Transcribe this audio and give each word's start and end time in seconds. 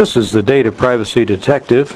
This 0.00 0.16
is 0.16 0.32
the 0.32 0.42
Data 0.42 0.72
Privacy 0.72 1.26
Detective, 1.26 1.94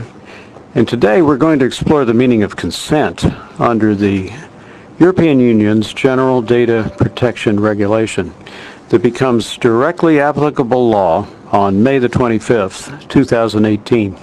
and 0.74 0.86
today 0.86 1.22
we're 1.22 1.38
going 1.38 1.58
to 1.60 1.64
explore 1.64 2.04
the 2.04 2.12
meaning 2.12 2.42
of 2.42 2.54
consent 2.54 3.24
under 3.58 3.94
the 3.94 4.30
European 4.98 5.40
Union's 5.40 5.90
General 5.94 6.42
Data 6.42 6.94
Protection 6.98 7.58
Regulation 7.58 8.34
that 8.90 8.98
becomes 8.98 9.56
directly 9.56 10.20
applicable 10.20 10.90
law 10.90 11.26
on 11.50 11.82
May 11.82 11.98
the 11.98 12.10
25th, 12.10 13.08
2018. 13.08 14.18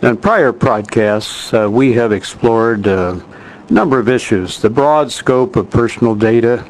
Now, 0.00 0.08
in 0.08 0.16
prior 0.16 0.54
podcasts, 0.54 1.52
uh, 1.52 1.70
we 1.70 1.92
have 1.92 2.12
explored 2.12 2.88
uh, 2.88 3.20
a 3.68 3.70
number 3.70 3.98
of 3.98 4.08
issues. 4.08 4.58
The 4.58 4.70
broad 4.70 5.12
scope 5.12 5.54
of 5.56 5.68
personal 5.68 6.14
data 6.14 6.66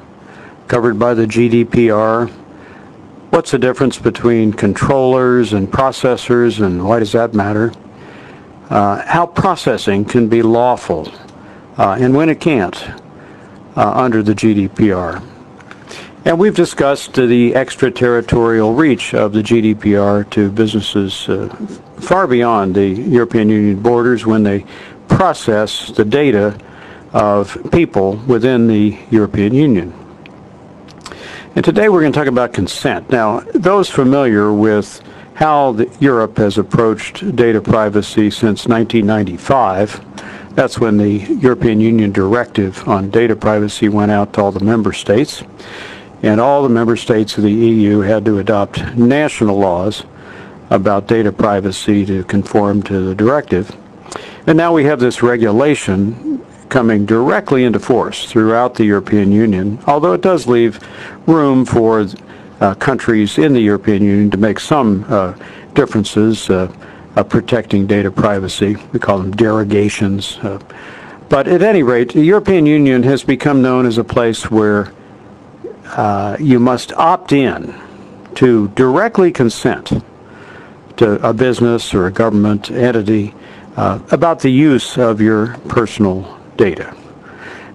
covered 0.67 0.99
by 0.99 1.15
the 1.15 1.27
GDPR, 1.27 2.33
What's 3.31 3.53
the 3.53 3.59
difference 3.59 3.97
between 3.97 4.53
controllers 4.53 5.53
and 5.53 5.71
processors 5.71 6.61
and 6.61 6.85
why 6.85 6.99
does 6.99 7.13
that 7.13 7.33
matter? 7.33 7.73
Uh, 8.69 9.07
how 9.07 9.25
processing 9.25 10.05
can 10.05 10.29
be 10.29 10.43
lawful 10.43 11.09
uh, 11.79 11.97
and 12.01 12.13
when 12.13 12.29
it 12.29 12.41
can't 12.41 12.77
uh, 13.77 13.93
under 13.95 14.25
the 14.25 14.35
GDPR. 14.35 15.25
And 16.25 16.41
we've 16.41 16.57
discussed 16.57 17.15
the 17.15 17.55
extraterritorial 17.55 18.75
reach 18.75 19.15
of 19.15 19.33
the 19.33 19.43
GDPR 19.43 20.29
to 20.31 20.51
businesses 20.51 21.29
uh, 21.29 21.49
far 22.01 22.27
beyond 22.27 22.75
the 22.75 22.89
European 22.89 23.49
Union 23.49 23.81
borders 23.81 24.27
when 24.27 24.43
they 24.43 24.65
process 25.07 25.93
the 25.93 26.05
data 26.05 26.59
of 27.13 27.57
people 27.71 28.17
within 28.27 28.67
the 28.67 28.99
European 29.13 29.55
Union. 29.55 30.00
And 31.57 31.65
today 31.65 31.89
we're 31.89 32.01
going 32.01 32.13
to 32.13 32.19
talk 32.19 32.29
about 32.29 32.53
consent. 32.53 33.11
Now, 33.11 33.41
those 33.41 33.91
familiar 33.91 34.53
with 34.53 35.03
how 35.35 35.73
the, 35.73 35.91
Europe 35.99 36.39
has 36.39 36.59
approached 36.59 37.35
data 37.35 37.61
privacy 37.61 38.31
since 38.31 38.69
1995, 38.69 40.55
that's 40.55 40.79
when 40.79 40.97
the 40.97 41.19
European 41.41 41.81
Union 41.81 42.13
directive 42.13 42.87
on 42.87 43.11
data 43.11 43.35
privacy 43.35 43.89
went 43.89 44.13
out 44.13 44.33
to 44.35 44.43
all 44.43 44.53
the 44.53 44.65
member 44.65 44.93
states. 44.93 45.43
And 46.23 46.41
all 46.41 46.63
the 46.63 46.69
member 46.69 46.97
states 46.97 47.37
of 47.37 47.43
the 47.43 47.53
EU 47.53 47.99
had 47.99 48.25
to 48.27 48.39
adopt 48.39 48.95
national 48.95 49.59
laws 49.59 50.05
about 50.71 51.09
data 51.09 51.33
privacy 51.33 52.07
to 52.07 52.23
conform 52.25 52.81
to 52.85 53.01
the 53.01 53.15
directive. 53.15 53.77
And 54.47 54.57
now 54.57 54.73
we 54.73 54.85
have 54.85 55.01
this 55.01 55.21
regulation 55.21 56.45
coming 56.71 57.05
directly 57.05 57.65
into 57.65 57.79
force 57.79 58.25
throughout 58.25 58.75
the 58.75 58.85
European 58.85 59.31
Union, 59.31 59.79
although 59.87 60.15
it 60.15 60.23
does 60.23 60.47
leave 60.47 60.81
room 61.27 61.65
for 61.67 62.07
uh, 62.61 62.75
countries 62.77 63.37
in 63.39 63.53
the 63.53 63.61
European 63.61 64.03
Union 64.03 64.31
to 64.31 64.37
make 64.37 64.61
some 64.61 65.05
uh, 65.09 65.35
differences 65.75 66.49
uh, 66.49 66.73
protecting 67.29 67.87
data 67.87 68.11
privacy. 68.11 68.77
We 68.93 68.99
call 68.99 69.19
them 69.19 69.33
derogations. 69.33 70.39
Uh, 70.39 70.59
but 71.29 71.47
at 71.47 71.63
any 71.63 71.83
rate, 71.83 72.13
the 72.13 72.23
European 72.23 72.67
Union 72.67 73.03
has 73.03 73.23
become 73.23 73.61
known 73.63 73.87
as 73.87 73.99
a 73.99 74.05
place 74.05 74.51
where 74.51 74.93
uh, 75.87 76.37
you 76.41 76.59
must 76.59 76.93
opt 76.95 77.33
in 77.33 77.75
to 78.37 78.69
directly 78.69 79.33
consent 79.33 79.93
to 80.97 81.15
a 81.27 81.33
business 81.33 81.93
or 81.95 82.07
a 82.07 82.13
government 82.13 82.71
entity 82.71 83.35
uh, 83.77 83.99
about 84.11 84.41
the 84.41 84.51
use 84.51 84.99
of 84.99 85.21
your 85.21 85.57
personal 85.69 86.40
data. 86.61 86.95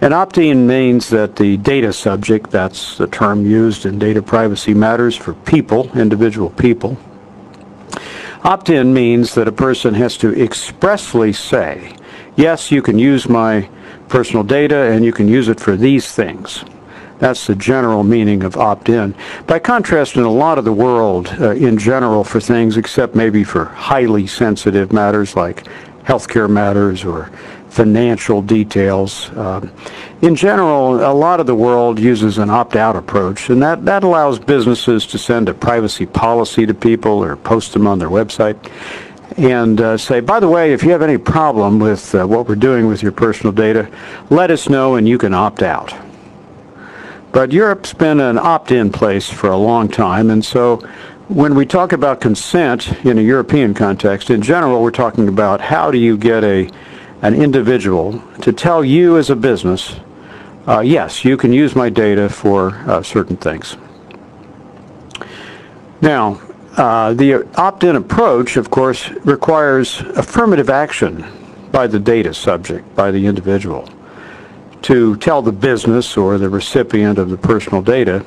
And 0.02 0.14
opt-in 0.14 0.68
means 0.68 1.10
that 1.10 1.36
the 1.36 1.58
data 1.58 1.92
subject, 1.92 2.52
that's 2.52 2.98
the 2.98 3.08
term 3.08 3.46
used 3.46 3.86
in 3.88 3.98
data 3.98 4.22
privacy 4.22 4.74
matters 4.74 5.16
for 5.16 5.34
people, 5.34 5.90
individual 5.98 6.52
people. 6.52 6.96
Opt-in 8.44 8.94
means 8.94 9.34
that 9.34 9.48
a 9.48 9.52
person 9.52 9.96
has 9.96 10.18
to 10.18 10.40
expressly 10.40 11.34
say, 11.34 11.96
yes, 12.36 12.72
you 12.72 12.84
can 12.84 13.00
use 13.00 13.28
my 13.28 13.68
personal 14.08 14.44
data 14.44 14.92
and 14.92 15.04
you 15.04 15.12
can 15.12 15.28
use 15.28 15.50
it 15.50 15.60
for 15.60 15.76
these 15.76 16.12
things. 16.12 16.64
That's 17.18 17.48
the 17.48 17.56
general 17.56 18.04
meaning 18.04 18.44
of 18.44 18.58
opt-in. 18.58 19.16
By 19.48 19.60
contrast, 19.60 20.18
in 20.18 20.24
a 20.24 20.32
lot 20.32 20.60
of 20.60 20.66
the 20.66 20.74
world, 20.74 21.34
uh, 21.40 21.52
in 21.52 21.78
general, 21.80 22.24
for 22.24 22.40
things, 22.40 22.78
except 22.78 23.16
maybe 23.16 23.44
for 23.44 23.66
highly 23.66 24.28
sensitive 24.28 24.92
matters 24.94 25.36
like 25.36 25.66
healthcare 26.04 26.50
matters 26.50 27.04
or 27.04 27.32
financial 27.76 28.42
details. 28.42 29.30
Um, 29.38 29.70
in 30.22 30.34
general, 30.34 30.96
a 31.06 31.12
lot 31.12 31.42
of 31.42 31.46
the 31.46 31.56
world 31.56 32.00
uses 32.00 32.38
an 32.38 32.50
opt-out 32.50 32.96
approach, 32.96 33.50
and 33.50 33.62
that, 33.62 33.84
that 33.84 34.06
allows 34.06 34.40
businesses 34.40 35.06
to 35.08 35.18
send 35.18 35.50
a 35.50 35.54
privacy 35.54 36.06
policy 36.06 36.66
to 36.66 36.74
people 36.74 37.22
or 37.22 37.36
post 37.36 37.74
them 37.74 37.86
on 37.86 38.00
their 38.00 38.10
website 38.10 38.58
and 39.38 39.82
uh, 39.82 39.98
say, 39.98 40.22
by 40.22 40.40
the 40.40 40.48
way, 40.48 40.72
if 40.72 40.82
you 40.84 40.92
have 40.92 41.02
any 41.02 41.18
problem 41.18 41.78
with 41.78 42.16
uh, 42.16 42.26
what 42.26 42.48
we're 42.48 42.56
doing 42.56 42.88
with 42.88 43.04
your 43.04 43.12
personal 43.12 43.52
data, 43.52 43.92
let 44.30 44.50
us 44.50 44.70
know 44.70 44.96
and 44.96 45.10
you 45.10 45.18
can 45.18 45.34
opt 45.34 45.62
out. 45.62 45.94
But 47.34 47.52
Europe's 47.52 47.94
been 47.94 48.22
an 48.22 48.38
opt-in 48.38 48.94
place 48.94 49.30
for 49.30 49.50
a 49.50 49.58
long 49.58 49.90
time, 49.90 50.30
and 50.30 50.46
so 50.46 50.78
when 51.28 51.56
we 51.56 51.66
talk 51.66 51.92
about 51.92 52.22
consent 52.22 53.04
in 53.04 53.18
a 53.18 53.22
European 53.22 53.74
context, 53.74 54.30
in 54.30 54.42
general, 54.42 54.82
we're 54.82 54.92
talking 54.92 55.28
about 55.28 55.60
how 55.60 55.92
do 55.92 55.98
you 55.98 56.18
get 56.18 56.46
a 56.46 56.70
an 57.22 57.34
individual 57.34 58.22
to 58.42 58.52
tell 58.52 58.84
you 58.84 59.18
as 59.18 59.30
a 59.30 59.36
business, 59.36 59.96
uh, 60.68 60.80
yes, 60.80 61.24
you 61.24 61.38
can 61.38 61.54
use 61.54 61.76
my 61.76 61.90
data 61.90 62.30
for 62.30 62.72
uh, 62.88 63.02
certain 63.02 63.38
things. 63.38 63.78
Now, 66.02 66.42
uh, 66.78 67.14
the 67.14 67.48
opt-in 67.56 67.96
approach, 67.96 68.58
of 68.58 68.70
course, 68.70 69.10
requires 69.24 70.02
affirmative 70.02 70.70
action 70.70 71.26
by 71.72 71.88
the 71.88 72.00
data 72.00 72.34
subject, 72.34 72.96
by 72.96 73.12
the 73.12 73.26
individual, 73.26 73.90
to 74.82 75.16
tell 75.18 75.42
the 75.42 75.52
business 75.52 76.18
or 76.18 76.38
the 76.38 76.50
recipient 76.50 77.18
of 77.18 77.30
the 77.30 77.38
personal 77.38 77.82
data 77.82 78.26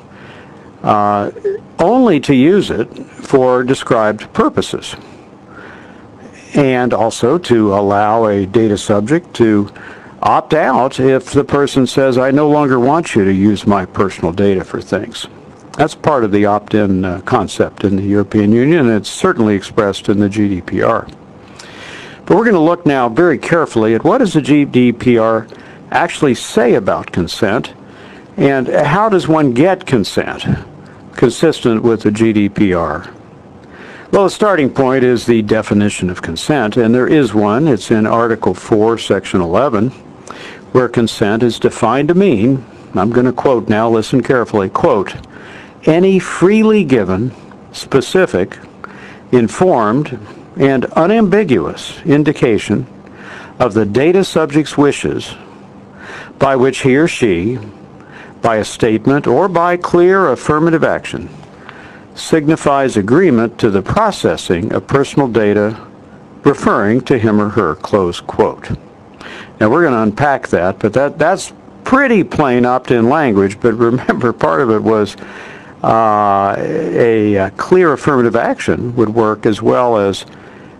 uh, 0.83 1.31
only 1.77 2.19
to 2.19 2.33
use 2.33 2.71
it 2.71 2.85
for 3.05 3.63
described 3.63 4.31
purposes 4.33 4.95
and 6.55 6.93
also 6.93 7.37
to 7.37 7.73
allow 7.73 8.25
a 8.25 8.45
data 8.45 8.77
subject 8.77 9.33
to 9.35 9.71
opt 10.21 10.53
out 10.53 10.99
if 10.99 11.31
the 11.31 11.43
person 11.43 11.87
says, 11.87 12.17
I 12.17 12.31
no 12.31 12.49
longer 12.49 12.79
want 12.79 13.15
you 13.15 13.23
to 13.23 13.33
use 13.33 13.65
my 13.65 13.85
personal 13.85 14.33
data 14.33 14.63
for 14.63 14.81
things. 14.81 15.27
That's 15.77 15.95
part 15.95 16.23
of 16.23 16.31
the 16.31 16.45
opt-in 16.45 17.05
uh, 17.05 17.21
concept 17.21 17.83
in 17.83 17.95
the 17.95 18.03
European 18.03 18.51
Union, 18.51 18.87
and 18.87 18.97
it's 18.97 19.09
certainly 19.09 19.55
expressed 19.55 20.09
in 20.09 20.19
the 20.19 20.27
GDPR. 20.27 21.07
But 22.25 22.35
we're 22.35 22.43
going 22.43 22.53
to 22.53 22.59
look 22.59 22.85
now 22.85 23.07
very 23.07 23.37
carefully 23.37 23.95
at 23.95 24.03
what 24.03 24.17
does 24.17 24.33
the 24.33 24.41
GDPR 24.41 25.49
actually 25.91 26.35
say 26.35 26.75
about 26.75 27.11
consent, 27.11 27.73
and 28.35 28.67
how 28.67 29.09
does 29.09 29.27
one 29.27 29.53
get 29.53 29.85
consent 29.85 30.45
consistent 31.19 31.83
with 31.83 32.01
the 32.03 32.09
GDPR. 32.09 33.13
Well, 34.11 34.23
the 34.23 34.31
starting 34.31 34.71
point 34.71 35.03
is 35.03 35.27
the 35.27 35.43
definition 35.43 36.09
of 36.09 36.23
consent, 36.23 36.77
and 36.77 36.95
there 36.95 37.07
is 37.07 37.35
one. 37.35 37.67
It's 37.67 37.91
in 37.91 38.07
Article 38.07 38.55
4, 38.55 38.97
Section 38.97 39.39
11, 39.39 39.91
where 40.71 40.89
consent 40.89 41.43
is 41.43 41.59
defined 41.59 42.07
to 42.07 42.15
mean, 42.15 42.65
I'm 42.95 43.11
going 43.11 43.27
to 43.27 43.31
quote 43.31 43.69
now, 43.69 43.87
listen 43.87 44.23
carefully, 44.23 44.67
quote, 44.67 45.13
any 45.85 46.17
freely 46.17 46.83
given, 46.83 47.31
specific, 47.71 48.57
informed, 49.31 50.19
and 50.57 50.85
unambiguous 50.85 52.01
indication 52.01 52.87
of 53.59 53.75
the 53.75 53.85
data 53.85 54.23
subject's 54.23 54.75
wishes 54.75 55.35
by 56.39 56.55
which 56.55 56.79
he 56.79 56.97
or 56.97 57.07
she, 57.07 57.59
by 58.41 58.55
a 58.55 58.65
statement 58.65 59.27
or 59.27 59.47
by 59.47 59.77
clear 59.77 60.31
affirmative 60.31 60.83
action, 60.83 61.29
signifies 62.19 62.97
agreement 62.97 63.57
to 63.59 63.69
the 63.69 63.81
processing 63.81 64.71
of 64.73 64.87
personal 64.87 65.27
data 65.27 65.79
referring 66.43 67.01
to 67.01 67.17
him 67.17 67.39
or 67.39 67.49
her, 67.49 67.75
close 67.75 68.19
quote. 68.19 68.71
Now 69.59 69.69
we're 69.69 69.81
going 69.81 69.93
to 69.93 70.01
unpack 70.01 70.47
that, 70.49 70.79
but 70.79 70.93
that, 70.93 71.17
that's 71.17 71.53
pretty 71.83 72.23
plain 72.23 72.65
opt-in 72.65 73.09
language, 73.09 73.59
but 73.59 73.73
remember 73.75 74.33
part 74.33 74.61
of 74.61 74.69
it 74.69 74.81
was 74.81 75.15
uh, 75.83 76.55
a, 76.57 77.35
a, 77.35 77.51
clear 77.51 77.93
affirmative 77.93 78.35
action 78.35 78.93
would 78.95 79.09
work 79.09 79.45
as 79.45 79.61
well 79.61 79.97
as 79.97 80.25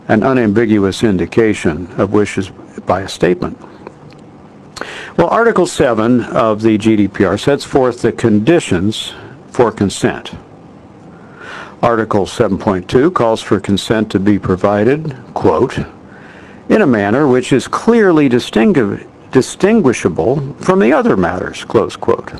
an 0.09 0.23
unambiguous 0.23 1.03
indication 1.03 1.87
of 1.93 2.11
wishes 2.11 2.49
by 2.85 3.01
a 3.01 3.07
statement. 3.07 3.57
Well, 5.17 5.27
Article 5.27 5.65
7 5.65 6.23
of 6.25 6.61
the 6.61 6.77
GDPR 6.77 7.39
sets 7.39 7.63
forth 7.63 8.01
the 8.01 8.11
conditions 8.11 9.13
for 9.51 9.71
consent. 9.71 10.31
Article 11.81 12.25
7.2 12.25 13.13
calls 13.13 13.41
for 13.41 13.59
consent 13.59 14.11
to 14.11 14.19
be 14.19 14.37
provided, 14.37 15.15
quote, 15.33 15.77
in 16.67 16.81
a 16.81 16.87
manner 16.87 17.27
which 17.27 17.53
is 17.53 17.67
clearly 17.67 18.29
distingu 18.29 19.05
distinguishable 19.31 20.55
from 20.55 20.79
the 20.79 20.91
other 20.91 21.15
matters, 21.15 21.63
close 21.63 21.95
quote. 21.95 22.33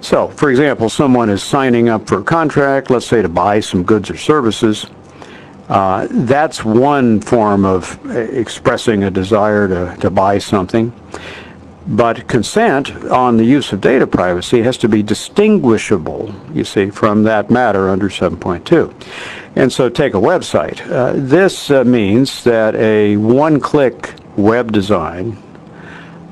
So, 0.00 0.28
for 0.28 0.50
example, 0.50 0.88
someone 0.88 1.28
is 1.28 1.42
signing 1.42 1.88
up 1.88 2.08
for 2.08 2.20
a 2.20 2.24
contract, 2.24 2.90
let's 2.90 3.06
say 3.06 3.20
to 3.22 3.28
buy 3.28 3.60
some 3.60 3.82
goods 3.82 4.10
or 4.10 4.16
services. 4.16 4.86
Uh, 5.68 6.08
That's 6.10 6.64
one 6.64 7.20
form 7.20 7.64
of 7.64 7.98
uh, 8.06 8.12
expressing 8.18 9.04
a 9.04 9.10
desire 9.10 9.68
to, 9.68 9.96
to 10.00 10.10
buy 10.10 10.38
something. 10.38 10.92
But 11.88 12.28
consent 12.28 12.90
on 13.06 13.38
the 13.38 13.44
use 13.44 13.72
of 13.72 13.80
data 13.80 14.06
privacy 14.06 14.60
has 14.62 14.76
to 14.78 14.88
be 14.88 15.02
distinguishable, 15.02 16.34
you 16.52 16.64
see, 16.64 16.90
from 16.90 17.22
that 17.22 17.50
matter 17.50 17.88
under 17.88 18.10
7.2. 18.10 18.92
And 19.56 19.72
so 19.72 19.88
take 19.88 20.12
a 20.12 20.18
website. 20.18 20.86
Uh, 20.90 21.14
This 21.16 21.70
uh, 21.70 21.84
means 21.84 22.44
that 22.44 22.74
a 22.74 23.16
one-click 23.16 24.12
web 24.36 24.70
design, 24.70 25.38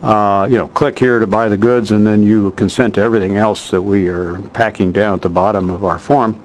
uh, 0.02 0.46
you 0.50 0.58
know, 0.58 0.68
click 0.68 0.98
here 0.98 1.18
to 1.18 1.26
buy 1.26 1.48
the 1.48 1.56
goods 1.56 1.90
and 1.90 2.06
then 2.06 2.22
you 2.22 2.50
consent 2.52 2.94
to 2.96 3.00
everything 3.00 3.38
else 3.38 3.70
that 3.70 3.80
we 3.80 4.08
are 4.08 4.38
packing 4.52 4.92
down 4.92 5.14
at 5.14 5.22
the 5.22 5.30
bottom 5.30 5.70
of 5.70 5.84
our 5.84 5.98
form, 5.98 6.40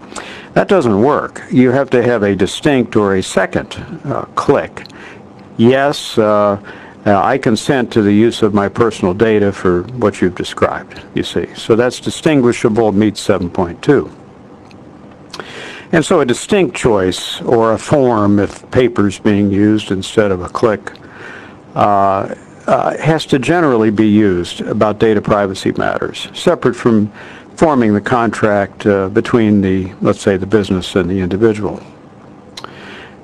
that 0.53 0.69
doesn't 0.69 1.01
work. 1.01 1.41
You 1.51 1.71
have 1.71 1.89
to 1.89 2.01
have 2.01 2.23
a 2.23 2.33
distinct 2.33 2.95
or 2.95 3.15
a 3.15 3.23
second 3.23 3.75
uh, 4.05 4.23
click. 4.35 4.85
Yes, 5.57 6.17
I 7.05 7.37
consent 7.37 7.91
to 7.93 8.01
the 8.01 8.13
use 8.13 8.41
of 8.43 8.53
my 8.53 8.69
personal 8.69 9.13
data 9.13 9.51
for 9.51 9.83
what 9.97 10.21
you've 10.21 10.35
described, 10.35 11.01
you 11.15 11.23
see. 11.23 11.47
So 11.55 11.75
that's 11.75 11.99
distinguishable, 11.99 12.91
meets 12.91 13.25
7.2. 13.25 14.11
And 15.93 16.05
so 16.05 16.21
a 16.21 16.25
distinct 16.25 16.75
choice 16.75 17.41
or 17.41 17.73
a 17.73 17.77
form, 17.77 18.39
if 18.39 18.69
paper's 18.71 19.19
being 19.19 19.51
used 19.51 19.91
instead 19.91 20.31
of 20.31 20.41
a 20.41 20.49
click, 20.49 20.93
uh, 21.75 22.35
uh, 22.67 22.97
has 22.97 23.25
to 23.25 23.39
generally 23.39 23.89
be 23.89 24.07
used 24.07 24.61
about 24.61 24.99
data 24.99 25.21
privacy 25.21 25.71
matters, 25.73 26.29
separate 26.33 26.75
from 26.75 27.11
forming 27.55 27.93
the 27.93 28.01
contract 28.01 28.85
uh, 28.85 29.09
between 29.09 29.61
the, 29.61 29.91
let's 30.01 30.21
say, 30.21 30.37
the 30.37 30.45
business 30.45 30.95
and 30.95 31.09
the 31.09 31.19
individual. 31.19 31.81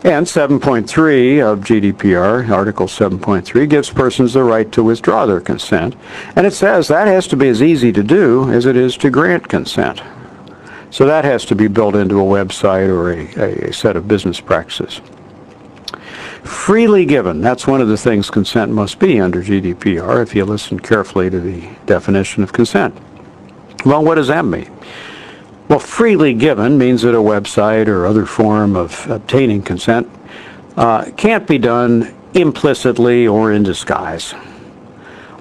And 0.03 0.27
7.3 0.27 1.43
of 1.43 1.61
GDPR, 1.61 2.47
Article 2.49 2.85
7.3, 2.85 3.67
gives 3.67 3.89
persons 3.89 4.33
the 4.33 4.43
right 4.43 4.71
to 4.71 4.83
withdraw 4.83 5.25
their 5.25 5.41
consent. 5.41 5.95
And 6.35 6.45
it 6.45 6.53
says 6.53 6.87
that 6.87 7.07
has 7.07 7.25
to 7.27 7.35
be 7.35 7.47
as 7.47 7.63
easy 7.63 7.91
to 7.93 8.03
do 8.03 8.51
as 8.51 8.67
it 8.67 8.75
is 8.75 8.95
to 8.97 9.09
grant 9.09 9.49
consent. 9.49 10.03
So 10.91 11.05
that 11.07 11.25
has 11.25 11.45
to 11.45 11.55
be 11.55 11.67
built 11.67 11.95
into 11.95 12.19
a 12.19 12.23
website 12.23 12.89
or 12.89 13.11
a, 13.11 13.69
a, 13.69 13.73
set 13.73 13.95
of 13.95 14.07
business 14.07 14.39
practices. 14.39 15.01
Freely 16.43 17.05
given, 17.05 17.41
that's 17.41 17.65
one 17.65 17.81
of 17.81 17.87
the 17.87 17.97
things 17.97 18.29
consent 18.29 18.71
must 18.71 18.99
be 18.99 19.19
under 19.19 19.43
GDPR 19.43 20.21
if 20.21 20.35
you 20.35 20.45
listen 20.45 20.79
carefully 20.79 21.31
to 21.31 21.39
the 21.39 21.67
definition 21.87 22.43
of 22.43 22.53
consent. 22.53 22.95
Well, 23.83 24.03
what 24.03 24.15
does 24.15 24.27
that 24.27 24.45
mean? 24.45 24.71
Well, 25.69 25.79
freely 25.79 26.33
given 26.33 26.77
means 26.77 27.01
that 27.01 27.13
a 27.13 27.17
website 27.17 27.87
or 27.87 28.05
other 28.05 28.25
form 28.25 28.77
of 28.77 29.05
obtaining 29.09 29.63
consent 29.63 30.09
uh, 30.77 31.11
can't 31.17 31.45
be 31.45 31.57
done 31.57 32.15
implicitly 32.33 33.27
or 33.27 33.51
in 33.51 33.63
disguise. 33.63 34.33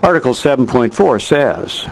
Article 0.03 0.33
7.4 0.33 1.23
says 1.23 1.87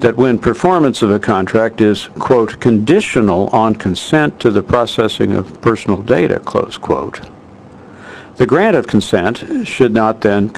that 0.00 0.16
when 0.16 0.38
performance 0.38 1.00
of 1.00 1.10
a 1.10 1.18
contract 1.18 1.80
is, 1.80 2.08
quote, 2.18 2.60
conditional 2.60 3.48
on 3.48 3.74
consent 3.74 4.38
to 4.40 4.50
the 4.50 4.62
processing 4.62 5.32
of 5.32 5.60
personal 5.62 6.02
data, 6.02 6.40
close 6.40 6.76
quote, 6.76 7.20
the 8.36 8.46
grant 8.46 8.76
of 8.76 8.86
consent 8.86 9.66
should 9.66 9.92
not 9.92 10.20
then 10.20 10.50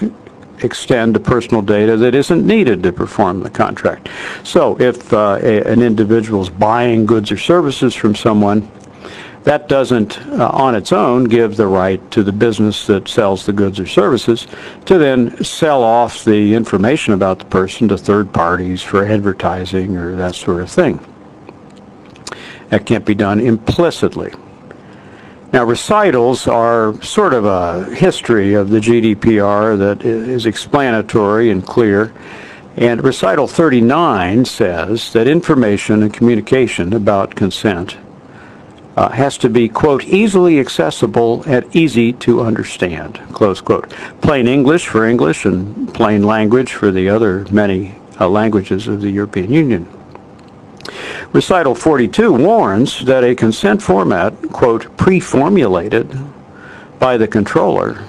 extend 0.62 1.14
to 1.14 1.20
personal 1.20 1.62
data 1.62 1.96
that 1.96 2.14
isn't 2.14 2.46
needed 2.46 2.82
to 2.82 2.92
perform 2.92 3.40
the 3.40 3.50
contract. 3.50 4.08
So 4.44 4.80
if 4.80 5.12
uh, 5.12 5.38
a, 5.42 5.62
an 5.64 5.82
individual 5.82 6.42
is 6.42 6.48
buying 6.48 7.06
goods 7.06 7.30
or 7.30 7.36
services 7.36 7.94
from 7.94 8.14
someone, 8.14 8.70
that 9.44 9.68
doesn't 9.68 10.18
uh, 10.26 10.48
on 10.48 10.74
its 10.74 10.92
own 10.92 11.22
give 11.24 11.56
the 11.56 11.68
right 11.68 12.10
to 12.10 12.24
the 12.24 12.32
business 12.32 12.86
that 12.88 13.06
sells 13.06 13.46
the 13.46 13.52
goods 13.52 13.78
or 13.78 13.86
services 13.86 14.48
to 14.86 14.98
then 14.98 15.42
sell 15.44 15.84
off 15.84 16.24
the 16.24 16.52
information 16.52 17.14
about 17.14 17.38
the 17.38 17.44
person 17.44 17.86
to 17.88 17.96
third 17.96 18.32
parties 18.32 18.82
for 18.82 19.06
advertising 19.06 19.96
or 19.96 20.16
that 20.16 20.34
sort 20.34 20.60
of 20.60 20.68
thing. 20.68 20.98
That 22.70 22.86
can't 22.86 23.04
be 23.04 23.14
done 23.14 23.38
implicitly. 23.38 24.32
Now, 25.52 25.64
recitals 25.64 26.48
are 26.48 27.00
sort 27.02 27.32
of 27.32 27.44
a 27.44 27.84
history 27.94 28.54
of 28.54 28.70
the 28.70 28.80
GDPR 28.80 29.78
that 29.78 30.04
is 30.04 30.44
explanatory 30.44 31.50
and 31.50 31.64
clear. 31.64 32.12
And 32.76 33.02
recital 33.02 33.46
39 33.46 34.44
says 34.44 35.12
that 35.12 35.28
information 35.28 36.02
and 36.02 36.12
communication 36.12 36.92
about 36.92 37.34
consent 37.34 37.96
uh, 38.96 39.10
has 39.10 39.38
to 39.38 39.48
be, 39.48 39.68
quote, 39.68 40.04
easily 40.04 40.58
accessible 40.58 41.42
and 41.44 41.64
easy 41.74 42.12
to 42.14 42.42
understand, 42.42 43.20
close 43.32 43.60
quote. 43.60 43.90
Plain 44.20 44.48
English 44.48 44.86
for 44.86 45.06
English 45.06 45.44
and 45.44 45.92
plain 45.94 46.22
language 46.22 46.72
for 46.72 46.90
the 46.90 47.08
other 47.08 47.46
many 47.50 47.94
uh, 48.18 48.28
languages 48.28 48.88
of 48.88 49.00
the 49.00 49.10
European 49.10 49.52
Union. 49.52 49.95
Recital 51.32 51.74
42 51.74 52.32
warns 52.32 53.04
that 53.04 53.24
a 53.24 53.34
consent 53.34 53.82
format, 53.82 54.34
quote, 54.52 54.96
pre-formulated 54.96 56.18
by 56.98 57.16
the 57.16 57.28
controller 57.28 58.04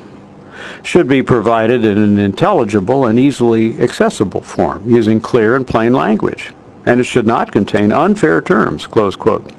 should 0.83 1.07
be 1.07 1.21
provided 1.21 1.83
in 1.83 1.97
an 1.97 2.19
intelligible 2.19 3.07
and 3.07 3.19
easily 3.19 3.79
accessible 3.81 4.41
form 4.41 4.89
using 4.89 5.19
clear 5.19 5.55
and 5.55 5.67
plain 5.67 5.93
language, 5.93 6.53
and 6.85 6.99
it 6.99 7.03
should 7.03 7.27
not 7.27 7.51
contain 7.51 7.91
unfair 7.91 8.41
terms, 8.41 8.87
close 8.87 9.15
quote. 9.15 9.51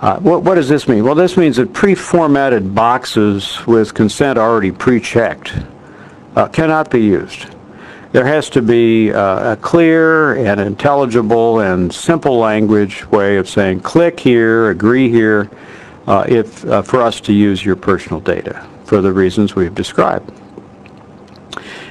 Uh, 0.00 0.18
what, 0.20 0.42
what, 0.42 0.56
does 0.56 0.68
this 0.68 0.86
mean? 0.86 1.02
Well, 1.02 1.14
this 1.14 1.38
means 1.38 1.56
that 1.56 1.72
pre-formatted 1.72 2.74
boxes 2.74 3.66
with 3.66 3.94
consent 3.94 4.38
already 4.38 4.70
pre-checked 4.70 5.54
uh, 6.36 6.48
cannot 6.48 6.90
be 6.90 7.00
used 7.00 7.55
there 8.16 8.24
has 8.24 8.48
to 8.48 8.62
be 8.62 9.12
uh, 9.12 9.52
a 9.52 9.56
clear 9.56 10.36
and 10.36 10.58
intelligible 10.58 11.60
and 11.60 11.92
simple 11.92 12.38
language 12.38 13.04
way 13.10 13.36
of 13.36 13.46
saying 13.46 13.78
click 13.78 14.18
here, 14.18 14.70
agree 14.70 15.10
here, 15.10 15.50
uh, 16.06 16.24
if 16.26 16.64
uh, 16.64 16.80
for 16.80 17.02
us 17.02 17.20
to 17.20 17.34
use 17.34 17.62
your 17.62 17.76
personal 17.76 18.18
data 18.18 18.66
for 18.86 19.02
the 19.02 19.12
reasons 19.12 19.54
we've 19.54 19.74
described. 19.74 20.32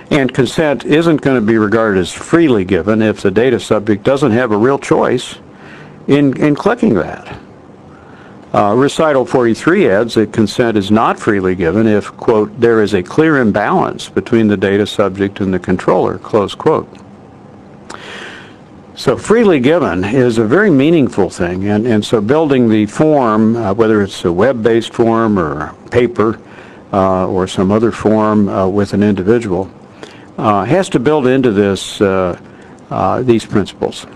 And 0.10 0.34
consent 0.34 0.84
isn't 0.84 1.22
going 1.22 1.40
to 1.40 1.46
be 1.46 1.60
regarded 1.60 2.00
as 2.00 2.12
freely 2.12 2.66
given 2.66 3.04
if 3.04 3.22
the 3.22 3.30
data 3.30 3.60
subject 3.60 4.04
doesn't 4.04 4.32
have 4.32 4.52
a 4.52 4.58
real 4.58 4.80
choice 4.80 5.36
in, 6.08 6.36
in 6.42 6.56
clicking 6.56 6.96
that. 6.96 7.40
Uh, 8.56 8.74
recital 8.74 9.26
43 9.26 9.90
adds 9.90 10.14
that 10.14 10.32
consent 10.32 10.78
is 10.78 10.90
not 10.90 11.20
freely 11.20 11.56
given 11.56 11.86
if, 11.86 12.16
quote, 12.16 12.58
there 12.58 12.82
is 12.82 12.94
a 12.94 13.04
clear 13.04 13.40
imbalance 13.42 14.08
between 14.08 14.48
the 14.48 14.56
data 14.56 14.88
subject 14.88 15.42
and 15.42 15.54
the 15.54 15.60
controller, 15.60 16.18
close 16.20 16.56
quote. 16.56 16.88
So 18.96 19.18
freely 19.18 19.60
given 19.60 20.06
is 20.06 20.38
a 20.38 20.46
very 20.46 20.72
meaningful 20.72 21.30
thing, 21.30 21.68
and, 21.68 21.86
and 21.86 22.06
so 22.06 22.22
building 22.22 22.70
the 22.70 22.86
form, 22.86 23.58
uh, 23.58 23.74
whether 23.74 24.02
it's 24.02 24.24
a 24.24 24.32
web-based 24.32 24.94
form 24.94 25.38
or 25.38 25.76
paper 25.92 26.40
uh, 26.94 27.28
or 27.28 27.48
some 27.48 27.74
other 27.74 27.92
form 27.92 28.48
uh, 28.48 28.70
with 28.70 28.94
an 28.94 29.04
individual, 29.04 29.70
uh, 30.38 30.64
has 30.64 30.88
to 30.88 31.00
build 31.02 31.28
into 31.28 31.52
this 31.52 32.00
uh, 32.00 32.40
these 33.26 33.46
principles. 33.46 34.08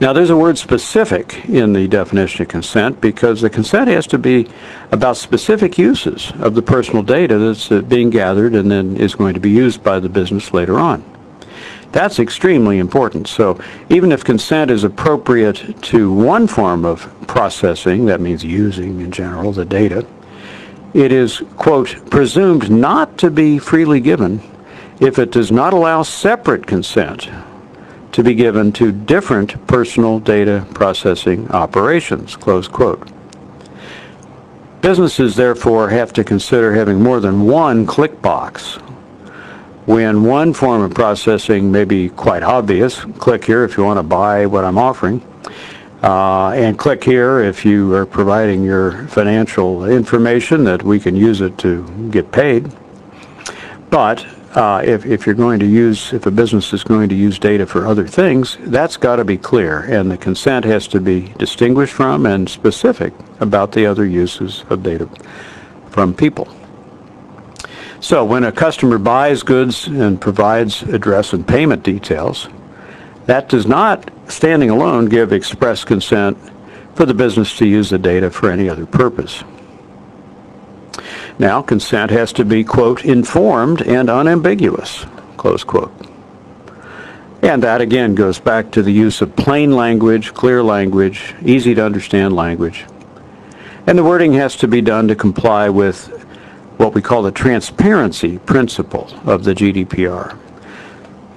Now, 0.00 0.14
there's 0.14 0.30
a 0.30 0.36
word 0.36 0.56
specific 0.56 1.44
in 1.44 1.74
the 1.74 1.86
definition 1.86 2.40
of 2.40 2.48
consent 2.48 3.02
because 3.02 3.42
the 3.42 3.50
consent 3.50 3.88
has 3.88 4.06
to 4.06 4.18
be 4.18 4.48
about 4.92 5.18
specific 5.18 5.76
uses 5.76 6.32
of 6.40 6.54
the 6.54 6.62
personal 6.62 7.02
data 7.02 7.36
that's 7.36 7.70
uh, 7.70 7.82
being 7.82 8.08
gathered 8.08 8.54
and 8.54 8.70
then 8.70 8.96
is 8.96 9.14
going 9.14 9.34
to 9.34 9.40
be 9.40 9.50
used 9.50 9.82
by 9.82 10.00
the 10.00 10.08
business 10.08 10.54
later 10.54 10.78
on. 10.78 11.04
That's 11.92 12.18
extremely 12.18 12.78
important. 12.78 13.28
So 13.28 13.60
even 13.90 14.10
if 14.10 14.24
consent 14.24 14.70
is 14.70 14.84
appropriate 14.84 15.82
to 15.82 16.10
one 16.10 16.46
form 16.46 16.86
of 16.86 17.06
processing, 17.26 18.06
that 18.06 18.22
means 18.22 18.42
using 18.42 19.02
in 19.02 19.12
general 19.12 19.52
the 19.52 19.66
data, 19.66 20.06
it 20.94 21.12
is, 21.12 21.42
quote, 21.58 22.10
presumed 22.10 22.70
not 22.70 23.18
to 23.18 23.30
be 23.30 23.58
freely 23.58 24.00
given 24.00 24.40
if 24.98 25.18
it 25.18 25.30
does 25.30 25.52
not 25.52 25.74
allow 25.74 26.02
separate 26.02 26.66
consent 26.66 27.28
to 28.12 28.22
be 28.22 28.34
given 28.34 28.72
to 28.72 28.92
different 28.92 29.66
personal 29.66 30.18
data 30.18 30.66
processing 30.74 31.48
operations, 31.50 32.36
close 32.36 32.66
quote. 32.66 33.08
Businesses 34.80 35.36
therefore 35.36 35.90
have 35.90 36.12
to 36.14 36.24
consider 36.24 36.74
having 36.74 37.02
more 37.02 37.20
than 37.20 37.42
one 37.46 37.86
click 37.86 38.20
box 38.22 38.78
when 39.86 40.22
one 40.22 40.52
form 40.52 40.82
of 40.82 40.94
processing 40.94 41.72
may 41.72 41.84
be 41.84 42.10
quite 42.10 42.44
obvious, 42.44 43.00
click 43.18 43.44
here 43.44 43.64
if 43.64 43.76
you 43.76 43.82
want 43.82 43.98
to 43.98 44.04
buy 44.04 44.46
what 44.46 44.64
I'm 44.64 44.78
offering, 44.78 45.20
uh, 46.02 46.50
and 46.50 46.78
click 46.78 47.02
here 47.02 47.40
if 47.40 47.64
you 47.64 47.92
are 47.94 48.06
providing 48.06 48.62
your 48.62 49.08
financial 49.08 49.86
information 49.86 50.62
that 50.64 50.82
we 50.82 51.00
can 51.00 51.16
use 51.16 51.40
it 51.40 51.58
to 51.58 52.08
get 52.10 52.30
paid. 52.30 52.70
But 53.90 54.24
uh, 54.54 54.82
if, 54.84 55.06
if 55.06 55.26
you're 55.26 55.34
going 55.34 55.60
to 55.60 55.66
use, 55.66 56.12
if 56.12 56.26
a 56.26 56.30
business 56.30 56.72
is 56.72 56.82
going 56.82 57.08
to 57.08 57.14
use 57.14 57.38
data 57.38 57.66
for 57.66 57.86
other 57.86 58.06
things, 58.06 58.58
that's 58.62 58.96
got 58.96 59.16
to 59.16 59.24
be 59.24 59.38
clear, 59.38 59.80
and 59.82 60.10
the 60.10 60.16
consent 60.16 60.64
has 60.64 60.88
to 60.88 61.00
be 61.00 61.32
distinguished 61.38 61.92
from 61.92 62.26
and 62.26 62.48
specific 62.48 63.12
about 63.38 63.72
the 63.72 63.86
other 63.86 64.04
uses 64.04 64.64
of 64.68 64.82
data 64.82 65.08
from 65.90 66.12
people. 66.12 66.48
So 68.00 68.24
when 68.24 68.44
a 68.44 68.52
customer 68.52 68.98
buys 68.98 69.42
goods 69.42 69.86
and 69.86 70.20
provides 70.20 70.82
address 70.82 71.32
and 71.32 71.46
payment 71.46 71.82
details, 71.82 72.48
that 73.26 73.48
does 73.48 73.66
not, 73.66 74.10
standing 74.26 74.70
alone, 74.70 75.06
give 75.06 75.32
express 75.32 75.84
consent 75.84 76.36
for 76.94 77.06
the 77.06 77.14
business 77.14 77.56
to 77.58 77.66
use 77.66 77.90
the 77.90 77.98
data 77.98 78.30
for 78.30 78.50
any 78.50 78.68
other 78.68 78.86
purpose. 78.86 79.44
Now, 81.40 81.62
consent 81.62 82.10
has 82.10 82.34
to 82.34 82.44
be, 82.44 82.62
quote, 82.62 83.02
informed 83.02 83.80
and 83.80 84.10
unambiguous, 84.10 85.06
close 85.38 85.64
quote. 85.64 85.90
And 87.40 87.62
that 87.62 87.80
again 87.80 88.14
goes 88.14 88.38
back 88.38 88.70
to 88.72 88.82
the 88.82 88.92
use 88.92 89.22
of 89.22 89.34
plain 89.36 89.72
language, 89.72 90.34
clear 90.34 90.62
language, 90.62 91.34
easy 91.42 91.74
to 91.74 91.82
understand 91.82 92.36
language. 92.36 92.84
And 93.86 93.96
the 93.96 94.04
wording 94.04 94.34
has 94.34 94.54
to 94.56 94.68
be 94.68 94.82
done 94.82 95.08
to 95.08 95.14
comply 95.14 95.70
with 95.70 96.08
what 96.76 96.92
we 96.92 97.00
call 97.00 97.22
the 97.22 97.32
transparency 97.32 98.36
principle 98.40 99.08
of 99.24 99.44
the 99.44 99.54
GDPR. 99.54 100.36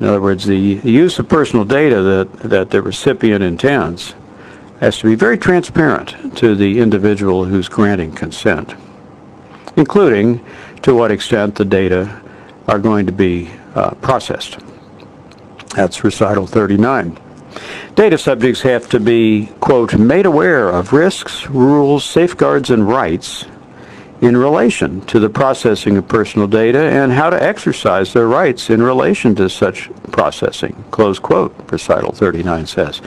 In 0.02 0.06
other 0.06 0.22
words, 0.22 0.44
the 0.44 0.58
use 0.58 1.18
of 1.18 1.30
personal 1.30 1.64
data 1.64 2.02
that, 2.02 2.40
that 2.50 2.72
the 2.72 2.82
recipient 2.82 3.42
intends 3.42 4.16
has 4.82 4.98
to 4.98 5.06
be 5.06 5.16
very 5.16 5.38
transparent 5.38 6.36
to 6.36 6.56
the 6.56 6.82
individual 6.82 7.46
who's 7.46 7.70
granting 7.70 8.12
consent 8.12 8.76
including 9.76 10.44
to 10.82 10.94
what 10.94 11.12
extent 11.12 11.56
the 11.56 11.66
data 11.66 12.22
are 12.68 12.80
going 12.80 13.06
to 13.06 13.12
be 13.12 13.50
uh, 13.76 13.92
processed. 13.96 14.60
That's 15.76 16.04
recital 16.04 16.48
39. 16.48 17.20
Data 17.96 18.18
subjects 18.18 18.62
have 18.62 18.90
to 18.90 19.00
be, 19.00 19.48
quote, 19.60 19.96
made 19.96 20.26
aware 20.26 20.70
of 20.70 20.94
risks, 20.94 21.48
rules, 21.48 22.04
safeguards, 22.04 22.70
and 22.70 22.88
rights 22.88 23.46
in 24.22 24.38
relation 24.38 25.02
to 25.02 25.20
the 25.20 25.30
processing 25.30 25.98
of 25.98 26.08
personal 26.08 26.48
data 26.48 26.80
and 26.80 27.12
how 27.12 27.30
to 27.30 27.44
exercise 27.44 28.14
their 28.14 28.28
rights 28.28 28.70
in 28.70 28.82
relation 28.82 29.36
to 29.36 29.50
such 29.50 29.90
processing, 30.12 30.74
close 30.92 31.20
quote, 31.20 31.54
recital 31.72 32.12
39 32.14 32.66
says. 32.66 33.02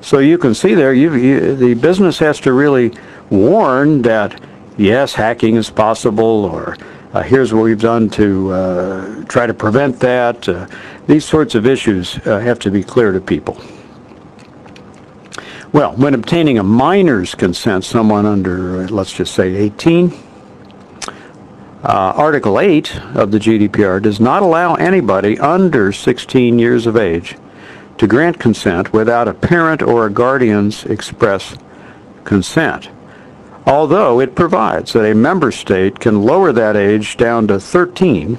So 0.00 0.20
you 0.20 0.38
can 0.38 0.54
see 0.54 0.74
there, 0.74 0.94
you, 0.94 1.56
the 1.56 1.74
business 1.74 2.18
has 2.20 2.38
to 2.40 2.52
really 2.52 2.92
warn 3.30 4.02
that 4.02 4.40
yes, 4.76 5.14
hacking 5.14 5.56
is 5.56 5.70
possible, 5.70 6.44
or 6.44 6.76
uh, 7.12 7.22
here's 7.22 7.54
what 7.54 7.62
we've 7.62 7.80
done 7.80 8.10
to 8.10 8.52
uh, 8.52 9.24
try 9.24 9.46
to 9.46 9.54
prevent 9.54 10.00
that. 10.00 10.48
Uh, 10.48 10.66
these 11.06 11.24
sorts 11.24 11.54
of 11.54 11.66
issues 11.66 12.18
uh, 12.26 12.40
have 12.40 12.58
to 12.60 12.70
be 12.70 12.82
clear 12.82 13.12
to 13.12 13.20
people. 13.20 13.60
Well, 15.72 15.92
when 15.96 16.14
obtaining 16.14 16.58
a 16.58 16.62
minor's 16.62 17.34
consent, 17.34 17.84
someone 17.84 18.26
under, 18.26 18.82
uh, 18.82 18.88
let's 18.88 19.12
just 19.12 19.34
say 19.34 19.54
18, 19.54 20.12
uh, 21.82 22.12
Article 22.16 22.60
8 22.60 22.96
of 23.16 23.30
the 23.30 23.38
GDPR 23.38 24.00
does 24.00 24.18
not 24.18 24.42
allow 24.42 24.74
anybody 24.74 25.38
under 25.38 25.92
16 25.92 26.58
years 26.58 26.86
of 26.86 26.96
age 26.96 27.36
to 27.98 28.06
grant 28.06 28.40
consent 28.40 28.92
without 28.92 29.28
a 29.28 29.34
parent 29.34 29.82
or 29.82 30.06
a 30.06 30.10
guardian's 30.10 30.84
express 30.86 31.56
consent 32.24 32.88
although 33.66 34.20
it 34.20 34.34
provides 34.34 34.92
that 34.92 35.10
a 35.10 35.14
member 35.14 35.50
state 35.50 35.98
can 36.00 36.22
lower 36.22 36.52
that 36.52 36.76
age 36.76 37.16
down 37.16 37.48
to 37.48 37.58
13, 37.58 38.38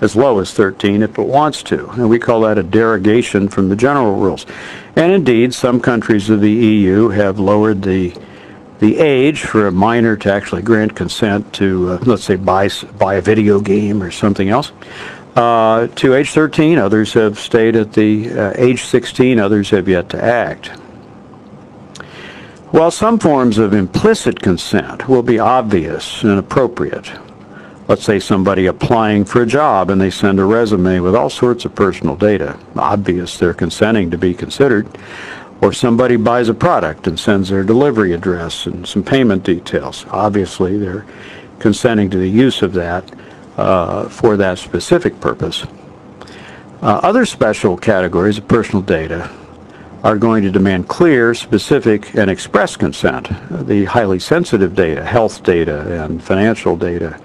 as 0.00 0.16
low 0.16 0.38
as 0.38 0.52
13 0.52 1.02
if 1.02 1.18
it 1.18 1.26
wants 1.26 1.62
to. 1.64 1.88
And 1.90 2.08
we 2.08 2.18
call 2.18 2.42
that 2.42 2.58
a 2.58 2.62
derogation 2.62 3.48
from 3.48 3.68
the 3.68 3.76
general 3.76 4.16
rules. 4.16 4.46
And 4.94 5.12
indeed, 5.12 5.54
some 5.54 5.80
countries 5.80 6.30
of 6.30 6.40
the 6.40 6.52
EU 6.52 7.08
have 7.08 7.38
lowered 7.38 7.82
the 7.82 8.14
the 8.78 8.98
age 8.98 9.40
for 9.40 9.66
a 9.66 9.72
minor 9.72 10.16
to 10.18 10.30
actually 10.30 10.60
grant 10.60 10.94
consent 10.94 11.50
to, 11.54 11.92
uh, 11.92 11.98
let's 12.02 12.24
say, 12.24 12.36
buy, 12.36 12.68
buy 12.98 13.14
a 13.14 13.22
video 13.22 13.58
game 13.58 14.02
or 14.02 14.10
something 14.10 14.50
else, 14.50 14.70
uh, 15.34 15.86
to 15.88 16.14
age 16.14 16.30
13. 16.30 16.78
Others 16.78 17.14
have 17.14 17.38
stayed 17.38 17.74
at 17.74 17.94
the 17.94 18.30
uh, 18.38 18.52
age 18.56 18.84
16. 18.84 19.38
Others 19.38 19.70
have 19.70 19.88
yet 19.88 20.10
to 20.10 20.22
act. 20.22 20.72
While 22.76 22.90
some 22.90 23.18
forms 23.18 23.56
of 23.56 23.72
implicit 23.72 24.38
consent 24.38 25.08
will 25.08 25.22
be 25.22 25.38
obvious 25.38 26.22
and 26.24 26.38
appropriate, 26.38 27.10
let's 27.88 28.04
say 28.04 28.20
somebody 28.20 28.66
applying 28.66 29.24
for 29.24 29.40
a 29.40 29.46
job 29.46 29.88
and 29.88 29.98
they 29.98 30.10
send 30.10 30.38
a 30.38 30.44
resume 30.44 31.00
with 31.00 31.14
all 31.14 31.30
sorts 31.30 31.64
of 31.64 31.74
personal 31.74 32.16
data, 32.16 32.58
obvious 32.76 33.38
they're 33.38 33.54
consenting 33.54 34.10
to 34.10 34.18
be 34.18 34.34
considered, 34.34 34.86
or 35.62 35.72
somebody 35.72 36.16
buys 36.16 36.50
a 36.50 36.54
product 36.54 37.06
and 37.06 37.18
sends 37.18 37.48
their 37.48 37.64
delivery 37.64 38.12
address 38.12 38.66
and 38.66 38.86
some 38.86 39.02
payment 39.02 39.42
details, 39.42 40.04
obviously 40.10 40.76
they're 40.76 41.06
consenting 41.58 42.10
to 42.10 42.18
the 42.18 42.28
use 42.28 42.60
of 42.60 42.74
that 42.74 43.10
uh, 43.56 44.06
for 44.10 44.36
that 44.36 44.58
specific 44.58 45.18
purpose. 45.18 45.64
Uh, 46.82 47.00
other 47.02 47.24
special 47.24 47.74
categories 47.74 48.36
of 48.36 48.46
personal 48.46 48.82
data 48.82 49.30
are 50.06 50.16
going 50.16 50.44
to 50.44 50.52
demand 50.52 50.86
clear, 50.86 51.34
specific, 51.34 52.14
and 52.14 52.30
express 52.30 52.76
consent. 52.76 53.28
The 53.66 53.86
highly 53.86 54.20
sensitive 54.20 54.76
data, 54.76 55.04
health 55.04 55.42
data, 55.42 56.04
and 56.04 56.22
financial 56.22 56.76
data, 56.76 57.20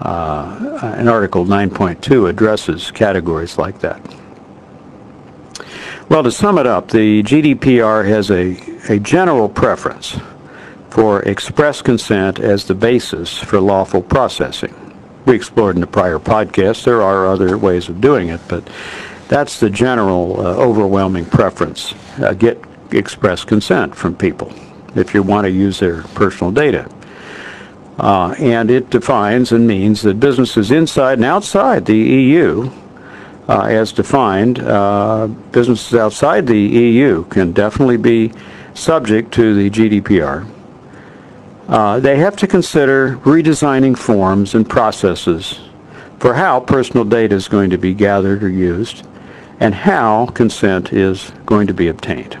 uh, 0.00 0.96
in 0.98 1.06
Article 1.06 1.44
9.2 1.44 2.28
addresses 2.28 2.90
categories 2.90 3.56
like 3.56 3.78
that. 3.78 4.00
Well, 6.08 6.24
to 6.24 6.32
sum 6.32 6.58
it 6.58 6.66
up, 6.66 6.90
the 6.90 7.22
GDPR 7.22 8.04
has 8.08 8.32
a, 8.32 8.58
a 8.92 8.98
general 8.98 9.48
preference 9.48 10.18
for 10.90 11.22
express 11.22 11.82
consent 11.82 12.40
as 12.40 12.64
the 12.64 12.74
basis 12.74 13.38
for 13.38 13.60
lawful 13.60 14.02
processing. 14.02 14.74
We 15.24 15.36
explored 15.36 15.76
in 15.76 15.80
the 15.82 15.86
prior 15.86 16.18
podcast, 16.18 16.82
there 16.82 17.00
are 17.00 17.28
other 17.28 17.56
ways 17.56 17.88
of 17.88 18.00
doing 18.00 18.30
it, 18.30 18.40
but 18.48 18.68
that's 19.28 19.60
the 19.60 19.70
general 19.70 20.40
uh, 20.40 20.56
overwhelming 20.56 21.26
preference. 21.26 21.94
Uh, 22.20 22.34
get 22.34 22.58
express 22.90 23.44
consent 23.44 23.94
from 23.94 24.16
people 24.16 24.52
if 24.94 25.14
you 25.14 25.22
want 25.22 25.44
to 25.44 25.50
use 25.50 25.78
their 25.78 26.02
personal 26.14 26.50
data. 26.50 26.90
Uh, 27.98 28.34
and 28.38 28.70
it 28.70 28.90
defines 28.90 29.52
and 29.52 29.66
means 29.66 30.02
that 30.02 30.20
businesses 30.20 30.70
inside 30.70 31.14
and 31.14 31.24
outside 31.24 31.84
the 31.84 31.96
EU, 31.96 32.70
uh, 33.48 33.62
as 33.62 33.92
defined, 33.92 34.60
uh, 34.60 35.26
businesses 35.52 35.94
outside 35.94 36.46
the 36.46 36.58
EU 36.58 37.24
can 37.24 37.52
definitely 37.52 37.96
be 37.96 38.32
subject 38.74 39.32
to 39.32 39.54
the 39.54 39.70
GDPR. 39.70 40.48
Uh, 41.66 41.98
they 42.00 42.16
have 42.16 42.36
to 42.36 42.46
consider 42.46 43.16
redesigning 43.18 43.98
forms 43.98 44.54
and 44.54 44.68
processes 44.68 45.60
for 46.18 46.34
how 46.34 46.60
personal 46.60 47.04
data 47.04 47.34
is 47.34 47.48
going 47.48 47.70
to 47.70 47.78
be 47.78 47.94
gathered 47.94 48.42
or 48.42 48.48
used 48.48 49.06
and 49.60 49.74
how 49.74 50.26
consent 50.26 50.92
is 50.92 51.32
going 51.46 51.66
to 51.66 51.74
be 51.74 51.88
obtained. 51.88 52.38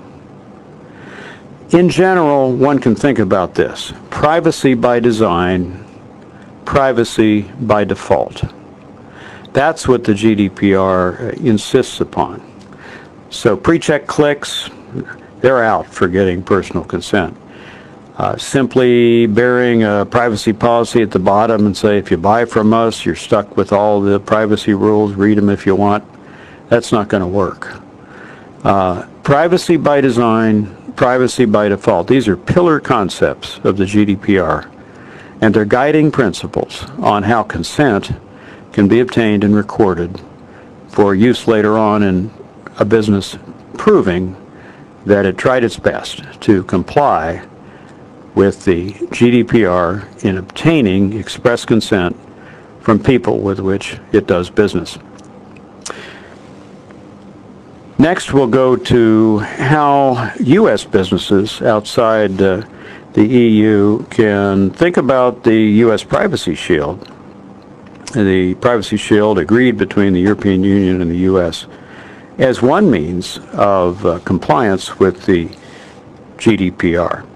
In 1.70 1.90
general, 1.90 2.52
one 2.52 2.78
can 2.78 2.94
think 2.94 3.18
about 3.18 3.54
this. 3.54 3.92
Privacy 4.10 4.74
by 4.74 5.00
design, 5.00 5.84
privacy 6.64 7.42
by 7.60 7.84
default. 7.84 8.44
That's 9.52 9.86
what 9.86 10.04
the 10.04 10.12
GDPR 10.12 11.34
insists 11.44 12.00
upon. 12.00 12.42
So 13.30 13.56
pre-check 13.56 14.06
clicks, 14.06 14.70
they're 15.40 15.62
out 15.62 15.86
for 15.86 16.08
getting 16.08 16.42
personal 16.42 16.84
consent. 16.84 17.36
Uh, 18.16 18.36
simply 18.36 19.26
bearing 19.26 19.84
a 19.84 20.04
privacy 20.04 20.52
policy 20.52 21.02
at 21.02 21.10
the 21.10 21.18
bottom 21.18 21.66
and 21.66 21.76
say 21.76 21.98
if 21.98 22.10
you 22.10 22.16
buy 22.16 22.44
from 22.44 22.72
us, 22.72 23.04
you're 23.04 23.14
stuck 23.14 23.56
with 23.56 23.72
all 23.72 24.00
the 24.00 24.18
privacy 24.18 24.74
rules, 24.74 25.12
read 25.12 25.38
them 25.38 25.50
if 25.50 25.66
you 25.66 25.74
want. 25.76 26.02
That's 26.68 26.92
not 26.92 27.08
going 27.08 27.22
to 27.22 27.26
work. 27.26 27.76
Uh, 28.64 29.06
privacy 29.22 29.76
by 29.76 30.00
design, 30.00 30.92
privacy 30.96 31.44
by 31.44 31.68
default. 31.68 32.08
These 32.08 32.28
are 32.28 32.36
pillar 32.36 32.80
concepts 32.80 33.58
of 33.64 33.76
the 33.76 33.84
GDPR, 33.84 34.70
and 35.40 35.54
they're 35.54 35.64
guiding 35.64 36.10
principles 36.10 36.84
on 36.98 37.22
how 37.22 37.42
consent 37.42 38.12
can 38.72 38.88
be 38.88 39.00
obtained 39.00 39.44
and 39.44 39.54
recorded 39.54 40.20
for 40.88 41.14
use 41.14 41.46
later 41.46 41.78
on 41.78 42.02
in 42.02 42.30
a 42.78 42.84
business 42.84 43.38
proving 43.76 44.36
that 45.06 45.24
it 45.24 45.38
tried 45.38 45.64
its 45.64 45.78
best 45.78 46.22
to 46.40 46.64
comply 46.64 47.46
with 48.34 48.64
the 48.64 48.92
GDPR 48.92 50.24
in 50.24 50.38
obtaining 50.38 51.18
express 51.18 51.64
consent 51.64 52.16
from 52.80 53.02
people 53.02 53.40
with 53.40 53.60
which 53.60 53.98
it 54.12 54.26
does 54.26 54.50
business. 54.50 54.98
Next, 57.98 58.32
we'll 58.32 58.46
go 58.46 58.76
to 58.76 59.38
how 59.38 60.32
U.S. 60.40 60.84
businesses 60.84 61.60
outside 61.62 62.40
uh, 62.40 62.62
the 63.12 63.26
EU 63.26 64.04
can 64.06 64.70
think 64.70 64.96
about 64.96 65.42
the 65.42 65.56
U.S. 65.56 66.04
Privacy 66.04 66.54
Shield 66.54 67.06
the 68.12 68.54
Privacy 68.54 68.96
Shield 68.96 69.38
agreed 69.38 69.76
between 69.76 70.12
the 70.12 70.20
European 70.20 70.62
Union 70.64 71.02
and 71.02 71.10
the 71.10 71.18
U.S. 71.18 71.66
as 72.38 72.62
one 72.62 72.90
means 72.90 73.38
of 73.52 74.04
uh, 74.06 74.18
compliance 74.20 74.98
with 74.98 75.26
the 75.26 75.48
GDPR. 76.38 77.26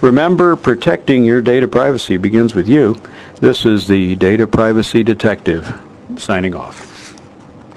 Remember, 0.00 0.56
protecting 0.56 1.24
your 1.24 1.40
data 1.40 1.68
privacy 1.68 2.16
begins 2.16 2.54
with 2.54 2.68
you. 2.68 3.00
This 3.36 3.64
is 3.66 3.86
the 3.86 4.16
Data 4.16 4.46
Privacy 4.46 5.02
Detective 5.02 5.80
signing 6.16 6.54
off. 6.54 6.93